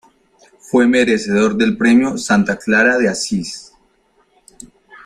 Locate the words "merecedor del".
0.87-1.77